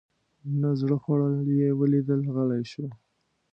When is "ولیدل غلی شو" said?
1.79-2.85